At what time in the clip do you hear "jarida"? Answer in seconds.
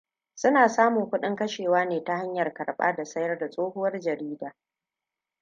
3.99-4.55